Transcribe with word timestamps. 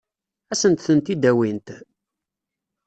Ad 0.51 0.57
sent-tent-id-awint? 0.61 1.67